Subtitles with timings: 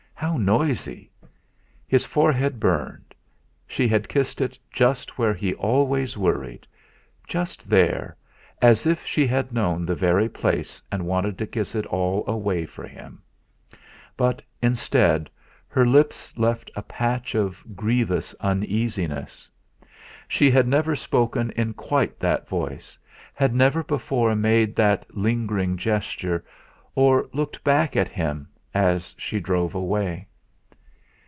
[0.13, 1.09] how noisy!
[1.87, 3.15] His forehead burned;
[3.65, 6.67] she had kissed it just where he always worried;
[7.25, 8.15] just there
[8.61, 12.67] as if she had known the very place and wanted to kiss it all away
[12.67, 13.23] for him.
[14.15, 15.27] But, instead,
[15.67, 19.49] her lips left a patch of grievous uneasiness.
[20.27, 22.95] She had never spoken in quite that voice,
[23.33, 26.45] had never before made that lingering gesture
[26.93, 30.25] or looked back at him as she drove away.